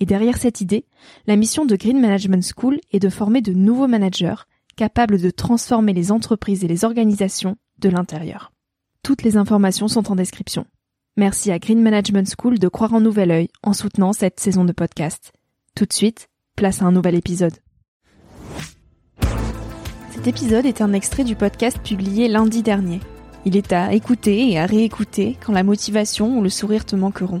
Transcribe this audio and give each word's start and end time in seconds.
et 0.00 0.06
derrière 0.06 0.38
cette 0.38 0.62
idée, 0.62 0.86
la 1.26 1.36
mission 1.36 1.66
de 1.66 1.76
Green 1.76 2.00
Management 2.00 2.42
School 2.56 2.80
est 2.90 2.98
de 2.98 3.10
former 3.10 3.42
de 3.42 3.52
nouveaux 3.52 3.86
managers 3.86 4.34
capables 4.76 5.20
de 5.20 5.30
transformer 5.30 5.92
les 5.92 6.10
entreprises 6.10 6.64
et 6.64 6.68
les 6.68 6.84
organisations 6.84 7.56
de 7.78 7.90
l'intérieur. 7.90 8.50
Toutes 9.02 9.22
les 9.22 9.36
informations 9.36 9.88
sont 9.88 10.10
en 10.10 10.16
description. 10.16 10.66
Merci 11.18 11.50
à 11.50 11.58
Green 11.58 11.82
Management 11.82 12.32
School 12.38 12.58
de 12.58 12.68
croire 12.68 12.94
en 12.94 13.00
nouvel 13.00 13.30
œil 13.30 13.48
en 13.62 13.74
soutenant 13.74 14.14
cette 14.14 14.40
saison 14.40 14.64
de 14.64 14.72
podcast. 14.72 15.32
Tout 15.74 15.84
de 15.84 15.92
suite, 15.92 16.28
place 16.56 16.80
à 16.80 16.86
un 16.86 16.92
nouvel 16.92 17.14
épisode. 17.14 17.56
Cet 20.12 20.26
épisode 20.26 20.64
est 20.64 20.80
un 20.80 20.92
extrait 20.94 21.24
du 21.24 21.36
podcast 21.36 21.78
publié 21.82 22.28
lundi 22.28 22.62
dernier. 22.62 23.00
Il 23.44 23.56
est 23.56 23.72
à 23.72 23.92
écouter 23.92 24.50
et 24.50 24.58
à 24.58 24.66
réécouter 24.66 25.36
quand 25.44 25.52
la 25.52 25.62
motivation 25.62 26.38
ou 26.38 26.42
le 26.42 26.50
sourire 26.50 26.84
te 26.84 26.96
manqueront. 26.96 27.40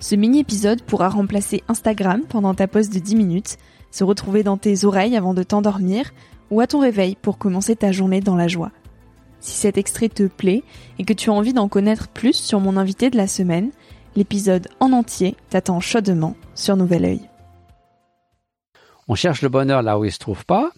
Ce 0.00 0.14
mini-épisode 0.14 0.82
pourra 0.82 1.08
remplacer 1.08 1.62
Instagram 1.68 2.22
pendant 2.28 2.54
ta 2.54 2.68
pause 2.68 2.90
de 2.90 2.98
10 2.98 3.16
minutes, 3.16 3.56
se 3.90 4.04
retrouver 4.04 4.42
dans 4.42 4.56
tes 4.56 4.84
oreilles 4.84 5.16
avant 5.16 5.34
de 5.34 5.42
t'endormir 5.42 6.12
ou 6.50 6.60
à 6.60 6.66
ton 6.66 6.80
réveil 6.80 7.16
pour 7.20 7.38
commencer 7.38 7.76
ta 7.76 7.92
journée 7.92 8.20
dans 8.20 8.36
la 8.36 8.48
joie. 8.48 8.70
Si 9.40 9.52
cet 9.52 9.78
extrait 9.78 10.08
te 10.08 10.26
plaît 10.26 10.62
et 10.98 11.04
que 11.04 11.12
tu 11.12 11.30
as 11.30 11.32
envie 11.32 11.52
d'en 11.52 11.68
connaître 11.68 12.08
plus 12.08 12.34
sur 12.34 12.60
mon 12.60 12.76
invité 12.76 13.10
de 13.10 13.16
la 13.16 13.26
semaine, 13.26 13.70
l'épisode 14.16 14.68
en 14.80 14.92
entier 14.92 15.36
t'attend 15.50 15.80
chaudement 15.80 16.36
sur 16.54 16.76
Nouvel 16.76 17.04
Oeil. 17.04 17.20
On 19.06 19.14
cherche 19.14 19.42
le 19.42 19.48
bonheur 19.48 19.82
là 19.82 19.98
où 19.98 20.04
il 20.04 20.12
se 20.12 20.18
trouve 20.18 20.44
pas. 20.46 20.70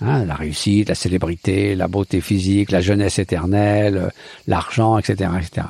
Hein, 0.00 0.24
la 0.24 0.34
réussite, 0.34 0.88
la 0.88 0.94
célébrité, 0.94 1.74
la 1.74 1.88
beauté 1.88 2.20
physique, 2.20 2.70
la 2.70 2.80
jeunesse 2.80 3.18
éternelle, 3.18 4.12
l'argent, 4.46 4.98
etc., 4.98 5.30
etc. 5.38 5.68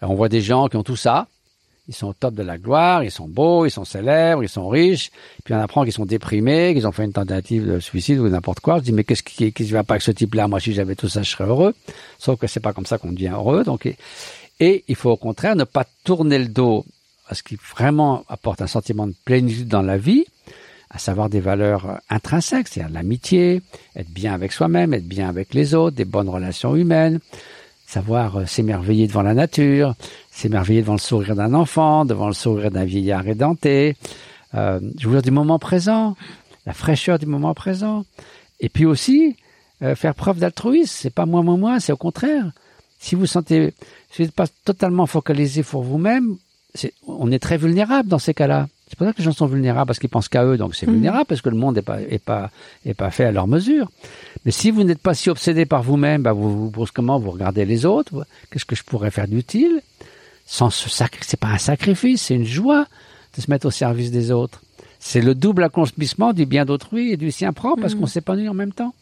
on 0.00 0.14
voit 0.14 0.30
des 0.30 0.40
gens 0.40 0.68
qui 0.68 0.76
ont 0.76 0.82
tout 0.82 0.96
ça, 0.96 1.26
ils 1.90 1.94
sont 1.94 2.06
au 2.06 2.12
top 2.12 2.34
de 2.34 2.44
la 2.44 2.56
gloire, 2.56 3.02
ils 3.02 3.10
sont 3.10 3.26
beaux, 3.26 3.66
ils 3.66 3.70
sont 3.70 3.84
célèbres, 3.84 4.44
ils 4.44 4.48
sont 4.48 4.68
riches. 4.68 5.10
Puis 5.44 5.52
on 5.52 5.58
apprend 5.58 5.82
qu'ils 5.82 5.92
sont 5.92 6.06
déprimés, 6.06 6.72
qu'ils 6.72 6.86
ont 6.86 6.92
fait 6.92 7.04
une 7.04 7.12
tentative 7.12 7.66
de 7.66 7.80
suicide 7.80 8.20
ou 8.20 8.28
n'importe 8.28 8.60
quoi. 8.60 8.78
Je 8.78 8.84
dis 8.84 8.92
mais 8.92 9.02
qu'est-ce 9.02 9.24
qui, 9.24 9.52
qui 9.52 9.64
va 9.64 9.82
pas 9.82 9.94
avec 9.94 10.02
ce 10.02 10.12
type-là? 10.12 10.46
Moi, 10.46 10.60
si 10.60 10.72
j'avais 10.72 10.94
tout 10.94 11.08
ça, 11.08 11.22
je 11.22 11.30
serais 11.30 11.44
heureux. 11.44 11.74
Sauf 12.20 12.38
que 12.38 12.46
c'est 12.46 12.60
pas 12.60 12.72
comme 12.72 12.86
ça 12.86 12.96
qu'on 12.96 13.10
devient 13.10 13.32
heureux. 13.34 13.64
Donc 13.64 13.92
et, 14.60 14.84
il 14.86 14.94
faut 14.94 15.10
au 15.10 15.16
contraire 15.16 15.56
ne 15.56 15.64
pas 15.64 15.84
tourner 16.04 16.38
le 16.38 16.46
dos 16.46 16.84
à 17.28 17.34
ce 17.34 17.42
qui 17.42 17.58
vraiment 17.76 18.24
apporte 18.28 18.62
un 18.62 18.68
sentiment 18.68 19.08
de 19.08 19.14
plénitude 19.24 19.66
dans 19.66 19.82
la 19.82 19.98
vie, 19.98 20.26
à 20.90 20.98
savoir 20.98 21.28
des 21.28 21.40
valeurs 21.40 22.00
intrinsèques, 22.08 22.68
c'est-à-dire 22.68 22.94
l'amitié, 22.94 23.62
être 23.96 24.10
bien 24.10 24.32
avec 24.32 24.52
soi-même, 24.52 24.94
être 24.94 25.08
bien 25.08 25.28
avec 25.28 25.54
les 25.54 25.74
autres, 25.74 25.96
des 25.96 26.04
bonnes 26.04 26.28
relations 26.28 26.76
humaines, 26.76 27.18
savoir 27.90 28.36
euh, 28.36 28.46
s'émerveiller 28.46 29.08
devant 29.08 29.22
la 29.22 29.34
nature, 29.34 29.94
s'émerveiller 30.30 30.82
devant 30.82 30.92
le 30.92 31.00
sourire 31.00 31.34
d'un 31.34 31.54
enfant, 31.54 32.04
devant 32.04 32.28
le 32.28 32.34
sourire 32.34 32.70
d'un 32.70 32.84
vieillard 32.84 33.26
édenté, 33.26 33.96
euh, 34.54 34.80
jouir 34.96 35.22
du 35.22 35.32
moment 35.32 35.58
présent, 35.58 36.16
la 36.66 36.72
fraîcheur 36.72 37.18
du 37.18 37.26
moment 37.26 37.52
présent, 37.52 38.04
et 38.60 38.68
puis 38.68 38.86
aussi 38.86 39.36
euh, 39.82 39.96
faire 39.96 40.14
preuve 40.14 40.38
d'altruisme. 40.38 40.94
C'est 41.00 41.12
pas 41.12 41.26
moi, 41.26 41.42
moi, 41.42 41.56
moi, 41.56 41.80
c'est 41.80 41.92
au 41.92 41.96
contraire. 41.96 42.52
Si 43.00 43.16
vous 43.16 43.26
sentez, 43.26 43.74
si 44.10 44.18
vous 44.18 44.24
n'êtes 44.24 44.36
pas 44.36 44.46
totalement 44.64 45.06
focalisé 45.06 45.64
pour 45.64 45.82
vous-même, 45.82 46.36
on 47.08 47.32
est 47.32 47.40
très 47.40 47.56
vulnérable 47.56 48.08
dans 48.08 48.20
ces 48.20 48.34
cas-là. 48.34 48.68
C'est 48.90 48.98
pour 48.98 49.06
ça 49.06 49.12
que 49.12 49.18
les 49.18 49.24
gens 49.24 49.32
sont 49.32 49.46
vulnérables 49.46 49.86
parce 49.86 50.00
qu'ils 50.00 50.08
pensent 50.08 50.28
qu'à 50.28 50.44
eux, 50.44 50.56
donc 50.56 50.74
c'est 50.74 50.86
mmh. 50.86 50.92
vulnérable 50.92 51.24
parce 51.26 51.40
que 51.40 51.48
le 51.48 51.56
monde 51.56 51.76
n'est 51.76 51.82
pas 51.82 52.02
est 52.02 52.18
pas 52.18 52.50
est 52.84 52.92
pas 52.92 53.12
fait 53.12 53.24
à 53.24 53.30
leur 53.30 53.46
mesure. 53.46 53.88
Mais 54.44 54.50
si 54.50 54.72
vous 54.72 54.82
n'êtes 54.82 54.98
pas 54.98 55.14
si 55.14 55.30
obsédé 55.30 55.64
par 55.64 55.84
vous-même, 55.84 56.22
bah 56.22 56.32
vous, 56.32 56.68
vous 56.68 56.86
comment 56.92 57.20
vous 57.20 57.30
regardez 57.30 57.64
les 57.64 57.86
autres. 57.86 58.26
Qu'est-ce 58.50 58.64
que 58.64 58.74
je 58.74 58.82
pourrais 58.82 59.12
faire 59.12 59.28
d'utile? 59.28 59.80
Sans 60.44 60.70
ce 60.70 60.88
c'est 61.20 61.38
pas 61.38 61.48
un 61.48 61.58
sacrifice, 61.58 62.22
c'est 62.22 62.34
une 62.34 62.44
joie 62.44 62.86
de 63.36 63.40
se 63.40 63.48
mettre 63.48 63.68
au 63.68 63.70
service 63.70 64.10
des 64.10 64.32
autres. 64.32 64.60
C'est 64.98 65.20
le 65.20 65.36
double 65.36 65.62
accomplissement 65.62 66.32
du 66.32 66.44
bien 66.44 66.64
d'autrui 66.64 67.12
et 67.12 67.16
du 67.16 67.30
sien 67.30 67.52
propre 67.52 67.80
parce 67.80 67.94
mmh. 67.94 68.00
qu'on 68.00 68.06
s'épanouit 68.06 68.48
en 68.48 68.54
même 68.54 68.72
temps. 68.72 68.92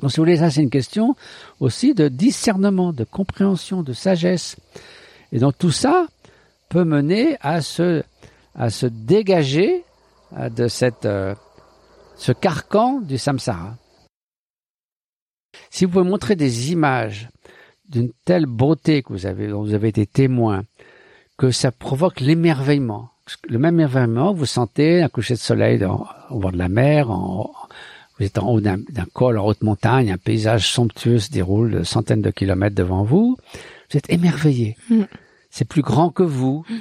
Donc 0.00 0.12
si 0.12 0.16
vous 0.16 0.22
voulez, 0.22 0.38
ça 0.38 0.50
c'est 0.50 0.62
une 0.62 0.70
question 0.70 1.14
aussi 1.60 1.92
de 1.92 2.08
discernement, 2.08 2.94
de 2.94 3.04
compréhension, 3.04 3.82
de 3.82 3.92
sagesse. 3.92 4.56
Et 5.30 5.38
donc 5.38 5.58
tout 5.58 5.70
ça 5.70 6.06
peut 6.70 6.84
mener 6.84 7.36
à 7.42 7.60
se 7.60 8.02
à 8.60 8.68
se 8.68 8.84
dégager 8.84 9.84
euh, 10.36 10.50
de 10.50 10.68
cette, 10.68 11.06
euh, 11.06 11.34
ce 12.16 12.30
carcan 12.30 13.00
du 13.00 13.16
samsara. 13.16 13.76
Si 15.70 15.86
vous 15.86 15.92
pouvez 15.92 16.08
montrer 16.08 16.36
des 16.36 16.70
images 16.70 17.30
d'une 17.88 18.12
telle 18.26 18.44
beauté 18.44 19.02
que 19.02 19.14
vous 19.14 19.24
avez, 19.24 19.48
dont 19.48 19.62
vous 19.62 19.72
avez 19.72 19.88
été 19.88 20.06
témoin, 20.06 20.64
que 21.38 21.50
ça 21.50 21.72
provoque 21.72 22.20
l'émerveillement. 22.20 23.08
Le 23.48 23.58
même 23.58 23.76
émerveillement, 23.76 24.34
vous 24.34 24.44
sentez 24.44 25.00
un 25.00 25.08
coucher 25.08 25.34
de 25.34 25.38
soleil 25.38 25.82
au 26.28 26.38
bord 26.38 26.52
de 26.52 26.58
la 26.58 26.68
mer, 26.68 27.10
en, 27.10 27.50
vous 28.18 28.26
êtes 28.26 28.36
en 28.36 28.46
haut 28.50 28.60
d'un 28.60 28.76
col 29.14 29.38
en 29.38 29.46
haute 29.46 29.62
montagne, 29.62 30.12
un 30.12 30.18
paysage 30.18 30.70
somptueux 30.70 31.18
se 31.18 31.30
déroule 31.30 31.70
de 31.70 31.82
centaines 31.82 32.20
de 32.20 32.30
kilomètres 32.30 32.76
devant 32.76 33.04
vous. 33.04 33.38
Vous 33.90 33.96
êtes 33.96 34.10
émerveillé. 34.10 34.76
Mm. 34.90 35.04
C'est 35.48 35.66
plus 35.66 35.82
grand 35.82 36.10
que 36.10 36.22
vous. 36.22 36.62
Mm. 36.68 36.74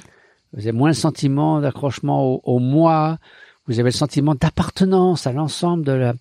Vous 0.54 0.62
avez 0.62 0.72
moins 0.72 0.90
le 0.90 0.96
sentiment 0.96 1.62
d'accrochement 1.62 2.42
au, 2.44 2.60
moi. 2.60 3.18
Vous 3.68 3.80
avez 3.80 3.90
le 3.90 3.96
sentiment 3.96 4.34
d'appartenance 4.34 5.28
à 5.28 5.32
l'ensemble 5.32 5.86
de 5.86 5.92
la, 5.92 6.14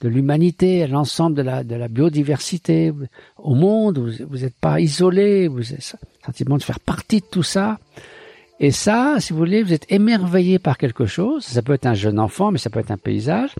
de 0.00 0.08
l'humanité, 0.08 0.82
à 0.82 0.86
l'ensemble 0.86 1.36
de 1.36 1.42
la, 1.42 1.62
de 1.62 1.74
la 1.74 1.88
biodiversité, 1.88 2.92
au 3.36 3.54
monde. 3.54 3.98
Vous 3.98 4.38
n'êtes 4.38 4.56
pas 4.58 4.80
isolé. 4.80 5.48
Vous 5.48 5.72
avez 5.72 5.82
le 5.82 6.26
sentiment 6.26 6.56
de 6.56 6.62
faire 6.62 6.80
partie 6.80 7.20
de 7.20 7.26
tout 7.26 7.42
ça. 7.42 7.78
Et 8.60 8.70
ça, 8.70 9.16
si 9.18 9.32
vous 9.32 9.38
voulez, 9.38 9.62
vous 9.62 9.72
êtes 9.72 9.90
émerveillé 9.90 10.58
par 10.58 10.78
quelque 10.78 11.06
chose. 11.06 11.44
Ça 11.44 11.60
peut 11.60 11.74
être 11.74 11.86
un 11.86 11.94
jeune 11.94 12.18
enfant, 12.18 12.50
mais 12.50 12.58
ça 12.58 12.70
peut 12.70 12.80
être 12.80 12.92
un 12.92 12.96
paysage. 12.96 13.50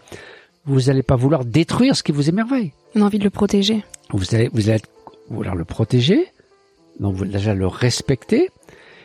Vous 0.64 0.82
n'allez 0.82 1.02
pas 1.02 1.16
vouloir 1.16 1.44
détruire 1.44 1.94
ce 1.94 2.02
qui 2.02 2.12
vous 2.12 2.28
émerveille. 2.28 2.72
On 2.94 3.02
a 3.02 3.04
envie 3.04 3.18
de 3.18 3.24
le 3.24 3.30
protéger. 3.30 3.84
Vous 4.10 4.34
allez, 4.34 4.48
vous 4.52 4.70
allez 4.70 4.82
vouloir 5.28 5.54
le 5.54 5.64
protéger. 5.64 6.26
Donc, 7.00 7.16
vous 7.16 7.24
déjà 7.24 7.54
le 7.54 7.66
respecter. 7.66 8.48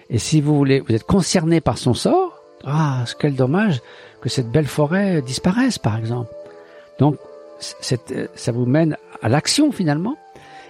Et 0.09 0.17
si 0.17 0.41
vous 0.41 0.55
voulez, 0.55 0.79
vous 0.79 0.93
êtes 0.93 1.03
concerné 1.03 1.61
par 1.61 1.77
son 1.77 1.93
sort, 1.93 2.41
ah, 2.65 3.05
quel 3.19 3.35
dommage 3.35 3.81
que 4.21 4.29
cette 4.29 4.49
belle 4.49 4.67
forêt 4.67 5.21
disparaisse, 5.21 5.77
par 5.77 5.97
exemple. 5.97 6.33
Donc, 6.99 7.17
euh, 8.11 8.27
ça 8.35 8.51
vous 8.51 8.65
mène 8.65 8.97
à 9.21 9.29
l'action 9.29 9.71
finalement. 9.71 10.17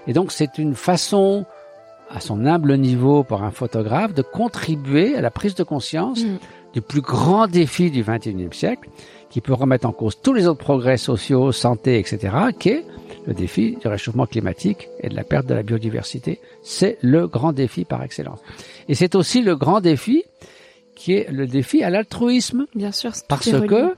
Et 0.07 0.13
donc, 0.13 0.31
c'est 0.31 0.57
une 0.57 0.75
façon, 0.75 1.45
à 2.09 2.19
son 2.19 2.45
humble 2.45 2.77
niveau, 2.77 3.23
pour 3.23 3.43
un 3.43 3.51
photographe, 3.51 4.13
de 4.13 4.21
contribuer 4.21 5.15
à 5.15 5.21
la 5.21 5.31
prise 5.31 5.55
de 5.55 5.63
conscience 5.63 6.23
mm. 6.23 6.37
Du 6.73 6.81
plus 6.81 7.01
grand 7.01 7.47
défi 7.47 7.91
du 7.91 8.03
XXIe 8.03 8.49
siècle, 8.51 8.89
qui 9.29 9.41
peut 9.41 9.53
remettre 9.53 9.87
en 9.87 9.91
cause 9.91 10.19
tous 10.21 10.33
les 10.33 10.47
autres 10.47 10.59
progrès 10.63 10.97
sociaux, 10.97 11.51
santé, 11.51 11.99
etc., 11.99 12.35
qui 12.57 12.69
est 12.69 12.85
le 13.27 13.33
défi 13.33 13.77
du 13.79 13.87
réchauffement 13.87 14.25
climatique 14.25 14.89
et 15.01 15.09
de 15.09 15.15
la 15.15 15.23
perte 15.23 15.45
de 15.45 15.53
la 15.53 15.63
biodiversité. 15.63 16.39
C'est 16.63 16.97
le 17.01 17.27
grand 17.27 17.53
défi 17.53 17.85
par 17.85 18.03
excellence. 18.03 18.39
Et 18.87 18.95
c'est 18.95 19.15
aussi 19.15 19.41
le 19.41 19.55
grand 19.55 19.81
défi 19.81 20.23
qui 20.95 21.13
est 21.13 21.31
le 21.31 21.47
défi 21.47 21.83
à 21.83 21.89
l'altruisme. 21.89 22.65
Bien 22.75 22.91
sûr. 22.91 23.11
Parce 23.27 23.51
que, 23.51 23.95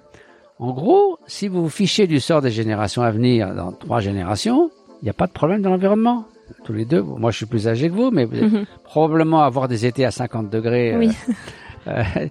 en 0.60 0.72
gros, 0.72 1.18
si 1.28 1.48
vous 1.48 1.64
vous 1.64 1.70
fichez 1.70 2.08
du 2.08 2.20
sort 2.20 2.42
des 2.42 2.52
générations 2.52 3.02
à 3.02 3.12
venir 3.12 3.56
dans 3.56 3.72
trois 3.72 4.02
générations, 4.02 4.70
il 5.02 5.06
n'y 5.06 5.10
a 5.10 5.14
pas 5.14 5.28
de 5.28 5.32
problème 5.32 5.62
dans 5.62 5.72
l'environnement. 5.72 6.26
Tous 6.66 6.74
les 6.74 6.86
deux, 6.86 7.02
moi 7.02 7.32
je 7.32 7.38
suis 7.38 7.46
plus 7.46 7.68
âgé 7.68 7.90
que 7.90 7.96
vous, 7.96 8.12
mais 8.12 8.26
vous 8.26 8.36
allez 8.36 8.48
mhm. 8.48 8.66
probablement 8.84 9.42
avoir 9.42 9.68
des 9.68 9.86
étés 9.86 10.06
à 10.06 10.12
50 10.12 10.50
degrés. 10.50 10.96
Oui. 10.98 11.10
Euh, 11.30 11.34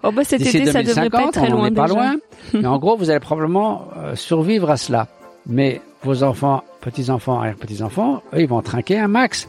oh 0.02 0.12
bah 0.12 0.24
cet 0.24 0.42
été, 0.42 0.66
ça 0.66 0.82
devrait 0.82 1.10
pas 1.10 1.24
être 1.24 1.32
très 1.32 1.52
on 1.52 1.56
loin. 1.56 1.72
pas 1.72 1.86
loin. 1.86 2.16
mais 2.54 2.66
en 2.66 2.78
gros, 2.78 2.96
vous 2.96 3.10
allez 3.10 3.20
probablement 3.20 3.88
euh, 3.96 4.14
survivre 4.14 4.70
à 4.70 4.76
cela. 4.76 5.08
Mais 5.46 5.80
vos 6.02 6.22
enfants, 6.22 6.62
petits-enfants, 6.80 7.38
arrière-petits-enfants, 7.40 8.22
eux, 8.32 8.40
ils 8.40 8.48
vont 8.48 8.62
trinquer 8.62 8.98
un 8.98 9.08
max. 9.08 9.48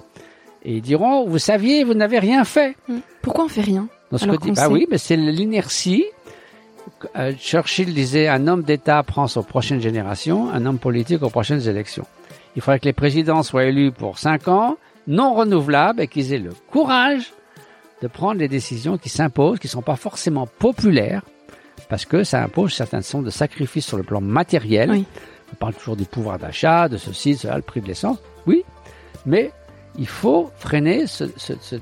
Et 0.63 0.75
ils 0.75 0.81
diront, 0.81 1.27
vous 1.27 1.39
saviez, 1.39 1.83
vous 1.83 1.93
n'avez 1.93 2.19
rien 2.19 2.43
fait. 2.43 2.75
Mm. 2.87 2.97
Pourquoi 3.21 3.45
on 3.45 3.47
fait 3.47 3.61
rien 3.61 3.87
Dans 4.11 4.17
ce 4.17 4.25
que 4.25 4.37
dit, 4.37 4.51
bah 4.51 4.69
oui, 4.69 4.87
mais 4.89 4.97
c'est 4.97 5.15
l'inertie. 5.15 6.05
Euh, 7.15 7.33
Churchill 7.33 7.93
disait, 7.93 8.27
un 8.27 8.47
homme 8.47 8.63
d'État 8.63 9.01
prend 9.03 9.25
aux 9.35 9.43
prochaines 9.43 9.81
générations, 9.81 10.49
un 10.51 10.65
homme 10.65 10.77
politique 10.77 11.23
aux 11.23 11.29
prochaines 11.29 11.67
élections. 11.67 12.05
Il 12.55 12.61
faudrait 12.61 12.79
que 12.79 12.85
les 12.85 12.93
présidents 12.93 13.43
soient 13.43 13.65
élus 13.65 13.91
pour 13.91 14.19
cinq 14.19 14.47
ans, 14.47 14.77
non 15.07 15.33
renouvelables, 15.33 16.01
et 16.01 16.07
qu'ils 16.07 16.33
aient 16.33 16.39
le 16.39 16.51
courage 16.69 17.33
de 18.01 18.07
prendre 18.07 18.39
les 18.39 18.47
décisions 18.47 18.97
qui 18.97 19.09
s'imposent, 19.09 19.59
qui 19.59 19.67
ne 19.67 19.71
sont 19.71 19.81
pas 19.81 19.95
forcément 19.95 20.47
populaires, 20.47 21.21
parce 21.89 22.05
que 22.05 22.23
ça 22.23 22.43
impose 22.43 22.73
certaines 22.73 23.03
sortes 23.03 23.25
de 23.25 23.29
sacrifices 23.29 23.85
sur 23.85 23.97
le 23.97 24.03
plan 24.03 24.21
matériel. 24.21 24.91
Oui. 24.91 25.05
On 25.53 25.55
parle 25.55 25.73
toujours 25.73 25.95
du 25.95 26.05
pouvoir 26.05 26.39
d'achat, 26.39 26.87
de 26.87 26.97
ceci, 26.97 27.33
de 27.33 27.39
cela, 27.39 27.55
le 27.57 27.61
prix 27.61 27.81
de 27.81 27.87
l'essence. 27.87 28.17
Oui, 28.47 28.63
mais 29.25 29.51
il 29.97 30.07
faut 30.07 30.49
freiner 30.57 31.05
ce, 31.07 31.25
ce, 31.35 31.53
ce, 31.61 31.75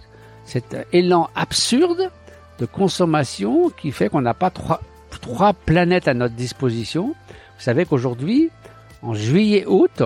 cet 0.44 0.76
élan 0.92 1.30
absurde 1.36 2.10
de 2.58 2.66
consommation 2.66 3.70
qui 3.70 3.92
fait 3.92 4.10
qu'on 4.10 4.22
n'a 4.22 4.34
pas 4.34 4.50
trois, 4.50 4.82
trois 5.22 5.54
planètes 5.54 6.08
à 6.08 6.14
notre 6.14 6.36
disposition. 6.36 7.10
Vous 7.58 7.64
savez 7.64 7.86
qu'aujourd'hui, 7.86 8.50
en 9.02 9.14
juillet-août, 9.14 10.04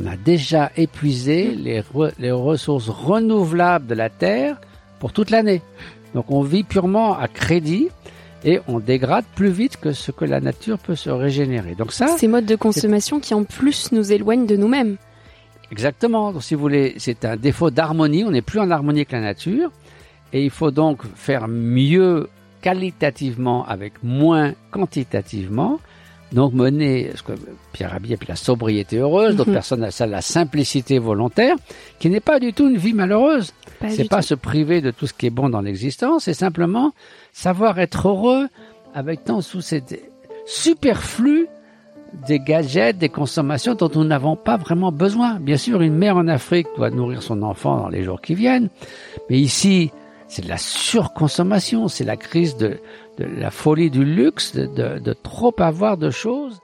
on 0.00 0.06
a 0.06 0.16
déjà 0.16 0.70
épuisé 0.76 1.54
les, 1.54 1.80
re, 1.80 2.10
les 2.18 2.30
ressources 2.30 2.88
renouvelables 2.88 3.86
de 3.86 3.94
la 3.94 4.10
Terre 4.10 4.60
pour 4.98 5.12
toute 5.12 5.30
l'année. 5.30 5.62
Donc 6.14 6.30
on 6.30 6.42
vit 6.42 6.64
purement 6.64 7.18
à 7.18 7.28
crédit 7.28 7.88
et 8.44 8.60
on 8.68 8.78
dégrade 8.78 9.24
plus 9.34 9.50
vite 9.50 9.76
que 9.76 9.92
ce 9.92 10.10
que 10.12 10.24
la 10.24 10.40
nature 10.40 10.78
peut 10.78 10.94
se 10.94 11.10
régénérer. 11.10 11.74
Donc 11.74 11.92
ça, 11.92 12.08
ces 12.16 12.28
modes 12.28 12.46
de 12.46 12.56
consommation 12.56 13.20
qui 13.20 13.34
en 13.34 13.44
plus 13.44 13.92
nous 13.92 14.12
éloignent 14.12 14.46
de 14.46 14.56
nous-mêmes. 14.56 14.96
Exactement. 15.70 16.32
Donc 16.32 16.42
si 16.42 16.54
vous 16.54 16.60
voulez, 16.60 16.94
c'est 16.98 17.24
un 17.24 17.36
défaut 17.36 17.70
d'harmonie. 17.70 18.24
On 18.24 18.30
n'est 18.30 18.42
plus 18.42 18.60
en 18.60 18.70
harmonie 18.70 19.00
avec 19.00 19.12
la 19.12 19.20
nature 19.20 19.70
et 20.32 20.44
il 20.44 20.50
faut 20.50 20.70
donc 20.70 21.02
faire 21.14 21.48
mieux 21.48 22.28
qualitativement 22.60 23.66
avec 23.66 24.02
moins 24.02 24.54
quantitativement. 24.70 25.78
Donc 26.32 26.52
mener 26.52 27.10
ce 27.14 27.22
que 27.22 27.32
Pierre 27.72 27.92
Rabhi 27.92 28.12
appelle 28.14 28.28
la 28.28 28.36
sobriété 28.36 28.98
heureuse, 28.98 29.34
d'autres 29.36 29.48
Mhm. 29.50 29.54
personnes 29.54 29.82
appellent 29.82 29.92
ça 29.92 30.06
la 30.06 30.20
simplicité 30.20 30.98
volontaire, 30.98 31.56
qui 31.98 32.10
n'est 32.10 32.20
pas 32.20 32.38
du 32.38 32.52
tout 32.52 32.68
une 32.68 32.76
vie 32.76 32.92
malheureuse. 32.92 33.52
C'est 33.88 34.08
pas 34.08 34.16
tout. 34.18 34.22
se 34.28 34.34
priver 34.34 34.80
de 34.80 34.90
tout 34.90 35.06
ce 35.06 35.14
qui 35.14 35.26
est 35.26 35.30
bon 35.30 35.48
dans 35.48 35.60
l'existence, 35.62 36.24
c'est 36.24 36.34
simplement 36.34 36.92
savoir 37.32 37.78
être 37.78 38.08
heureux 38.08 38.48
avec 38.94 39.24
tant 39.24 39.40
sous 39.40 39.60
cet 39.62 39.98
superflu 40.46 41.46
des 42.26 42.40
gadgets, 42.40 42.96
des 42.98 43.10
consommations 43.10 43.74
dont 43.74 43.90
nous 43.94 44.04
n'avons 44.04 44.34
pas 44.34 44.56
vraiment 44.56 44.90
besoin. 44.92 45.38
Bien 45.38 45.56
sûr, 45.58 45.82
une 45.82 45.94
mère 45.94 46.16
en 46.16 46.26
Afrique 46.26 46.66
doit 46.76 46.90
nourrir 46.90 47.22
son 47.22 47.42
enfant 47.42 47.76
dans 47.76 47.88
les 47.88 48.02
jours 48.02 48.20
qui 48.20 48.34
viennent, 48.34 48.68
mais 49.28 49.38
ici, 49.38 49.90
c'est 50.28 50.42
de 50.42 50.48
la 50.48 50.58
surconsommation, 50.58 51.88
c'est 51.88 52.04
la 52.04 52.16
crise 52.16 52.56
de, 52.56 52.78
la 53.18 53.50
folie 53.50 53.90
du 53.90 54.04
luxe, 54.04 54.54
de 54.54 55.12
trop 55.12 55.54
avoir 55.58 55.96
de 55.96 56.10
choses. 56.10 56.60